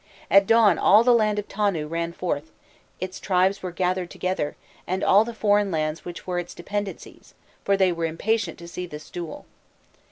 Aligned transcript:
At 0.31 0.47
dawn 0.47 0.79
all 0.79 1.03
the 1.03 1.13
land 1.13 1.37
of 1.37 1.47
Tonu 1.47 1.87
ran 1.87 2.11
forth; 2.11 2.49
its 2.99 3.19
tribes 3.19 3.61
were 3.61 3.69
gathered 3.69 4.09
together, 4.09 4.55
and 4.87 5.03
all 5.03 5.23
the 5.23 5.31
foreign 5.31 5.69
lands 5.69 6.03
which 6.05 6.25
were 6.25 6.39
its 6.39 6.55
dependencies, 6.55 7.35
for 7.63 7.77
they 7.77 7.91
were 7.91 8.05
impatient 8.05 8.57
to 8.57 8.67
see 8.67 8.87
this 8.87 9.11
duel. 9.11 9.45